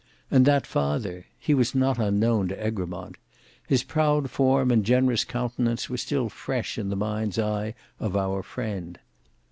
[0.31, 3.17] And that father,—he was not unknown to Egremont.
[3.67, 8.41] His proud form and generous countenance were still fresh in the mind's eye of our
[8.41, 8.97] friend.